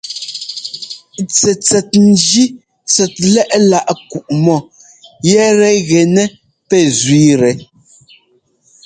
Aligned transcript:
Tsɛtsɛt 1.33 1.89
njí 2.07 2.43
tsɛt 2.89 3.13
lɛ́ꞌláꞌ 3.33 3.89
kuꞌmɔ 4.09 4.57
yɛtɛ 5.29 5.69
gɛnɛ 5.87 6.23
pɛ 6.69 6.77
zẅíitɛ. 6.99 7.49